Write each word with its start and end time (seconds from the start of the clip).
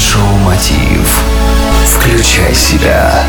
Mindshow 0.00 0.38
Мотив. 0.38 1.22
Включай 1.84 2.54
себя. 2.54 3.22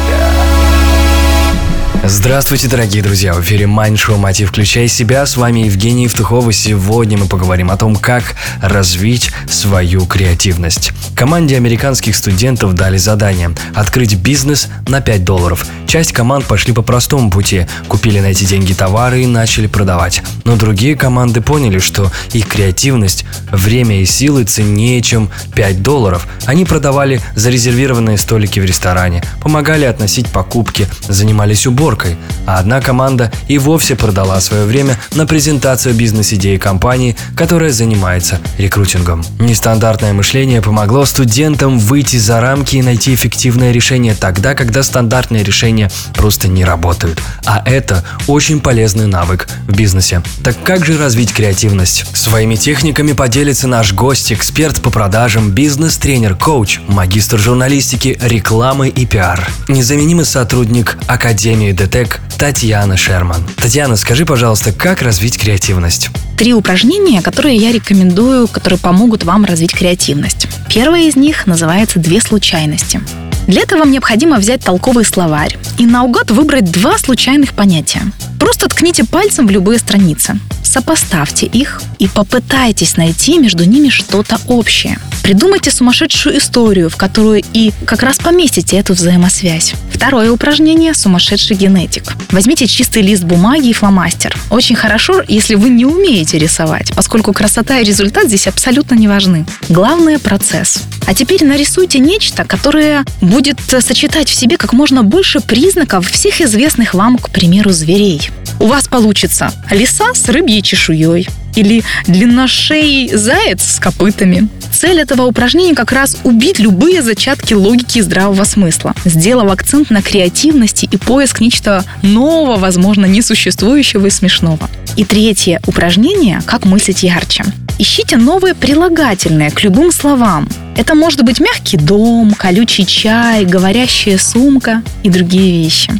Здравствуйте, 2.01 2.69
дорогие 2.69 3.03
друзья! 3.03 3.33
В 3.33 3.41
эфире 3.41 3.67
Mindshow 3.67 4.17
Мотив 4.17 4.51
Включай 4.51 4.87
себя. 4.87 5.25
С 5.25 5.35
вами 5.35 5.65
Евгений 5.65 6.03
Евтухов. 6.03 6.47
И 6.47 6.53
сегодня 6.53 7.17
мы 7.17 7.25
поговорим 7.25 7.71
о 7.71 7.77
том, 7.77 7.97
как 7.97 8.35
развить 8.61 9.31
свою 9.49 10.05
креативность. 10.05 10.93
Команде 11.13 11.57
американских 11.57 12.15
студентов 12.15 12.73
дали 12.73 12.95
задание– 12.95 13.51
открыть 13.75 14.15
бизнес 14.15 14.69
на 14.87 15.01
5 15.01 15.25
долларов. 15.25 15.65
Часть 15.91 16.13
команд 16.13 16.45
пошли 16.45 16.71
по 16.71 16.83
простому 16.83 17.29
пути, 17.29 17.67
купили 17.89 18.21
на 18.21 18.27
эти 18.27 18.45
деньги 18.45 18.71
товары 18.71 19.23
и 19.23 19.27
начали 19.27 19.67
продавать. 19.67 20.23
Но 20.45 20.55
другие 20.55 20.95
команды 20.95 21.41
поняли, 21.41 21.79
что 21.79 22.09
их 22.31 22.47
креативность, 22.47 23.25
время 23.51 24.01
и 24.01 24.05
силы 24.05 24.45
ценнее, 24.45 25.01
чем 25.01 25.29
5 25.53 25.83
долларов. 25.83 26.29
Они 26.45 26.63
продавали 26.63 27.19
зарезервированные 27.35 28.17
столики 28.17 28.61
в 28.61 28.63
ресторане, 28.63 29.21
помогали 29.41 29.83
относить 29.83 30.29
покупки, 30.29 30.87
занимались 31.09 31.67
уборкой 31.67 32.15
а 32.45 32.59
одна 32.59 32.81
команда 32.81 33.31
и 33.47 33.57
вовсе 33.57 33.95
продала 33.95 34.39
свое 34.41 34.65
время 34.65 34.97
на 35.15 35.25
презентацию 35.25 35.95
бизнес-идеи 35.95 36.57
компании, 36.57 37.15
которая 37.35 37.71
занимается 37.71 38.39
рекрутингом. 38.57 39.23
Нестандартное 39.39 40.13
мышление 40.13 40.61
помогло 40.61 41.05
студентам 41.05 41.79
выйти 41.79 42.17
за 42.17 42.41
рамки 42.41 42.77
и 42.77 42.81
найти 42.81 43.13
эффективное 43.13 43.71
решение 43.71 44.15
тогда, 44.15 44.55
когда 44.55 44.83
стандартные 44.83 45.43
решения 45.43 45.91
просто 46.13 46.47
не 46.47 46.65
работают. 46.65 47.21
А 47.45 47.61
это 47.65 48.03
очень 48.27 48.59
полезный 48.59 49.07
навык 49.07 49.47
в 49.67 49.75
бизнесе. 49.75 50.21
Так 50.43 50.55
как 50.63 50.85
же 50.85 50.97
развить 50.97 51.33
креативность? 51.33 52.05
Своими 52.15 52.55
техниками 52.55 53.13
поделится 53.13 53.67
наш 53.67 53.93
гость, 53.93 54.31
эксперт 54.31 54.81
по 54.81 54.89
продажам, 54.89 55.51
бизнес-тренер, 55.51 56.35
коуч, 56.35 56.79
магистр 56.87 57.37
журналистики, 57.37 58.17
рекламы 58.21 58.89
и 58.89 59.05
пиар. 59.05 59.49
Незаменимый 59.67 60.25
сотрудник 60.25 60.97
Академии 61.07 61.71
ДТЭК 61.71 62.19
Татьяна 62.41 62.97
Шерман. 62.97 63.43
Татьяна, 63.55 63.95
скажи, 63.95 64.25
пожалуйста, 64.25 64.71
как 64.71 65.03
развить 65.03 65.37
креативность? 65.37 66.09
Три 66.39 66.55
упражнения, 66.55 67.21
которые 67.21 67.55
я 67.55 67.71
рекомендую, 67.71 68.47
которые 68.47 68.79
помогут 68.79 69.23
вам 69.23 69.45
развить 69.45 69.71
креативность. 69.71 70.47
Первое 70.67 71.01
из 71.01 71.15
них 71.15 71.45
называется 71.45 71.99
«Две 71.99 72.19
случайности». 72.19 72.99
Для 73.45 73.61
этого 73.61 73.81
вам 73.81 73.91
необходимо 73.91 74.37
взять 74.37 74.65
толковый 74.65 75.05
словарь 75.05 75.55
и 75.77 75.85
наугад 75.85 76.31
выбрать 76.31 76.71
два 76.71 76.97
случайных 76.97 77.53
понятия. 77.53 78.01
Просто 78.39 78.67
ткните 78.67 79.03
пальцем 79.03 79.45
в 79.45 79.51
любые 79.51 79.77
страницы, 79.77 80.39
сопоставьте 80.71 81.45
их 81.45 81.81
и 81.99 82.07
попытайтесь 82.07 82.95
найти 82.97 83.37
между 83.37 83.65
ними 83.65 83.89
что-то 83.89 84.39
общее. 84.47 84.97
Придумайте 85.21 85.69
сумасшедшую 85.69 86.37
историю, 86.37 86.89
в 86.89 86.95
которую 86.95 87.43
и 87.53 87.73
как 87.85 88.01
раз 88.01 88.17
поместите 88.17 88.77
эту 88.77 88.93
взаимосвязь. 88.93 89.73
Второе 89.93 90.31
упражнение– 90.31 90.93
сумасшедший 90.95 91.55
генетик. 91.55 92.15
Возьмите 92.31 92.65
чистый 92.65 93.03
лист 93.03 93.23
бумаги 93.23 93.67
и 93.67 93.73
фломастер. 93.73 94.35
Очень 94.49 94.75
хорошо, 94.75 95.21
если 95.27 95.55
вы 95.55 95.69
не 95.69 95.85
умеете 95.85 96.39
рисовать, 96.39 96.91
поскольку 96.95 97.33
красота 97.33 97.79
и 97.79 97.83
результат 97.83 98.27
здесь 98.27 98.47
абсолютно 98.47 98.95
не 98.95 99.07
важны. 99.07 99.45
Главное– 99.69 100.17
процесс. 100.19 100.81
А 101.05 101.13
теперь 101.13 101.43
нарисуйте 101.43 101.99
нечто, 101.99 102.45
которое 102.45 103.05
будет 103.21 103.59
сочетать 103.79 104.29
в 104.29 104.33
себе 104.33 104.57
как 104.57 104.73
можно 104.73 105.03
больше 105.03 105.39
признаков 105.39 106.09
всех 106.09 106.41
известных 106.41 106.93
вам, 106.93 107.17
к 107.17 107.29
примеру, 107.29 107.71
зверей. 107.71 108.31
У 108.61 108.67
вас 108.67 108.87
получится 108.87 109.51
лиса 109.71 110.13
с 110.13 110.29
рыбьей 110.29 110.61
чешуей, 110.61 111.27
или 111.55 111.83
длинношеий 112.05 113.11
заяц 113.11 113.63
с 113.63 113.79
копытами. 113.79 114.49
Цель 114.71 114.99
этого 114.99 115.23
упражнения 115.23 115.73
как 115.73 115.91
раз 115.91 116.15
убить 116.23 116.59
любые 116.59 117.01
зачатки 117.01 117.55
логики 117.55 117.97
и 117.97 118.01
здравого 118.01 118.43
смысла, 118.43 118.93
сделав 119.03 119.51
акцент 119.51 119.89
на 119.89 120.03
креативности 120.03 120.87
и 120.89 120.97
поиск 120.97 121.41
нечто 121.41 121.83
нового, 122.03 122.57
возможно, 122.57 123.07
несуществующего 123.07 124.05
и 124.05 124.11
смешного. 124.11 124.69
И 124.95 125.05
третье 125.05 125.59
упражнение– 125.65 126.39
как 126.45 126.65
мыслить 126.65 127.01
ярче. 127.01 127.43
Ищите 127.79 128.17
новые 128.17 128.53
прилагательные 128.53 129.49
к 129.49 129.63
любым 129.63 129.91
словам. 129.91 130.47
Это 130.77 130.93
может 130.93 131.23
быть 131.23 131.39
мягкий 131.39 131.77
дом, 131.77 132.35
колючий 132.35 132.85
чай, 132.85 133.43
говорящая 133.43 134.19
сумка 134.19 134.83
и 135.01 135.09
другие 135.09 135.63
вещи. 135.63 135.91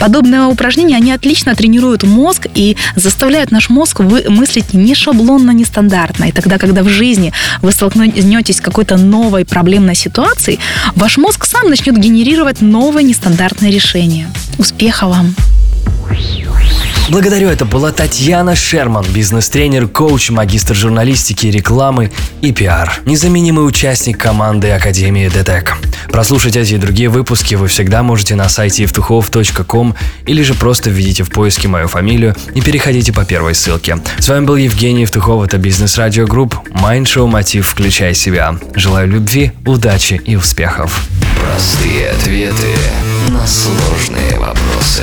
Подобные 0.00 0.46
упражнения, 0.46 0.96
они 0.96 1.12
отлично 1.12 1.54
тренируют 1.54 2.02
мозг 2.02 2.46
и 2.54 2.76
заставляют 2.96 3.50
наш 3.50 3.68
мозг 3.68 4.00
мыслить 4.00 4.72
не 4.72 4.94
шаблонно, 4.94 5.50
не 5.50 5.64
стандартно. 5.64 6.24
И 6.24 6.32
тогда, 6.32 6.56
когда 6.58 6.82
в 6.82 6.88
жизни 6.88 7.32
вы 7.60 7.70
столкнетесь 7.70 8.56
с 8.56 8.60
какой-то 8.60 8.96
новой 8.96 9.44
проблемной 9.44 9.94
ситуацией, 9.94 10.58
ваш 10.96 11.18
мозг 11.18 11.44
сам 11.44 11.68
начнет 11.68 11.98
генерировать 11.98 12.62
новые 12.62 13.04
нестандартные 13.04 13.70
решения. 13.70 14.30
Успеха 14.58 15.06
вам! 15.06 15.34
Благодарю, 17.10 17.48
это 17.48 17.64
была 17.64 17.90
Татьяна 17.90 18.54
Шерман, 18.54 19.04
бизнес-тренер, 19.12 19.88
коуч, 19.88 20.30
магистр 20.30 20.76
журналистики, 20.76 21.48
рекламы 21.48 22.12
и 22.40 22.52
пиар. 22.52 23.00
Незаменимый 23.04 23.66
участник 23.66 24.16
команды 24.16 24.70
Академии 24.70 25.28
ДТЭК. 25.28 25.76
Прослушать 26.12 26.54
эти 26.54 26.74
и 26.74 26.76
другие 26.76 27.08
выпуски 27.08 27.56
вы 27.56 27.66
всегда 27.66 28.04
можете 28.04 28.36
на 28.36 28.48
сайте 28.48 28.84
евтухов.ком 28.84 29.96
или 30.26 30.42
же 30.42 30.54
просто 30.54 30.88
введите 30.90 31.24
в 31.24 31.30
поиске 31.30 31.66
мою 31.66 31.88
фамилию 31.88 32.36
и 32.54 32.60
переходите 32.60 33.12
по 33.12 33.24
первой 33.24 33.56
ссылке. 33.56 33.98
С 34.20 34.28
вами 34.28 34.44
был 34.44 34.54
Евгений 34.54 35.00
Евтухов, 35.00 35.44
это 35.44 35.58
бизнес-радио 35.58 36.28
групп 36.28 36.54
Mind 36.70 37.06
Show 37.06 37.26
Мотив 37.26 37.66
«Включай 37.66 38.14
себя». 38.14 38.56
Желаю 38.76 39.08
любви, 39.08 39.50
удачи 39.66 40.22
и 40.24 40.36
успехов. 40.36 41.02
Простые 41.40 42.10
ответы 42.10 42.76
на 43.30 43.44
сложные 43.48 44.38
вопросы. 44.38 45.02